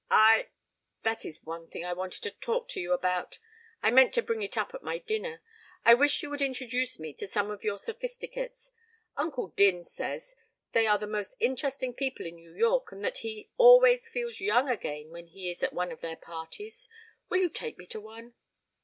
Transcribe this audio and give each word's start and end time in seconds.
I 0.09 0.47
that 1.03 1.25
is 1.25 1.43
one 1.43 1.69
thing 1.69 1.85
I 1.85 1.93
wanted 1.93 2.23
to 2.23 2.31
talk 2.31 2.67
to 2.69 2.81
you 2.81 2.91
about 2.91 3.37
I 3.83 3.91
meant 3.91 4.15
to 4.15 4.23
bring 4.23 4.41
it 4.41 4.57
up 4.57 4.73
at 4.73 4.81
my 4.81 4.97
dinner 4.97 5.43
I 5.85 5.93
wish 5.93 6.23
you 6.23 6.31
would 6.31 6.41
introduce 6.41 6.97
me 6.99 7.13
to 7.13 7.27
some 7.27 7.51
of 7.51 7.63
your 7.63 7.77
Sophisticates. 7.77 8.71
Uncle 9.15 9.49
Din 9.49 9.83
says 9.83 10.35
they 10.71 10.87
are 10.87 10.97
the 10.97 11.05
most 11.05 11.35
interesting 11.39 11.93
people 11.93 12.25
in 12.25 12.33
New 12.33 12.55
York 12.55 12.91
and 12.91 13.05
that 13.05 13.17
he 13.17 13.51
always 13.57 14.09
feels 14.09 14.41
young 14.41 14.69
again 14.71 15.11
when 15.11 15.27
he 15.27 15.51
is 15.51 15.61
at 15.61 15.71
one 15.71 15.91
of 15.91 16.01
their 16.01 16.15
parties. 16.17 16.89
Will 17.29 17.41
you 17.41 17.49
take 17.51 17.77
me 17.77 17.85
to 17.85 18.01
one?" 18.01 18.33